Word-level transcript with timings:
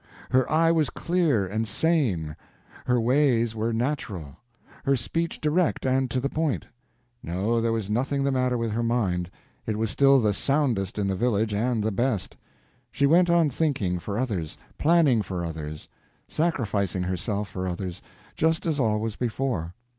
Her 0.31 0.51
eye 0.51 0.71
was 0.71 0.89
clear 0.89 1.45
and 1.45 1.67
sane, 1.67 2.35
her 2.87 2.99
ways 2.99 3.53
were 3.53 3.71
natural, 3.71 4.37
her 4.83 4.95
speech 4.95 5.39
direct 5.39 5.85
and 5.85 6.09
to 6.09 6.19
the 6.19 6.27
point. 6.27 6.65
No, 7.21 7.61
there 7.61 7.71
was 7.71 7.87
nothing 7.87 8.23
the 8.23 8.31
matter 8.31 8.57
with 8.57 8.71
her 8.71 8.81
mind; 8.81 9.29
it 9.67 9.77
was 9.77 9.91
still 9.91 10.19
the 10.19 10.33
soundest 10.33 10.97
in 10.97 11.07
the 11.07 11.15
village 11.15 11.53
and 11.53 11.83
the 11.83 11.91
best. 11.91 12.35
She 12.91 13.05
went 13.05 13.29
on 13.29 13.51
thinking 13.51 13.99
for 13.99 14.17
others, 14.17 14.57
planning 14.79 15.21
for 15.21 15.45
others, 15.45 15.87
sacrificing 16.27 17.03
herself 17.03 17.49
for 17.51 17.67
others, 17.67 18.01
just 18.35 18.65
as 18.65 18.79
always 18.79 19.15
before. 19.15 19.75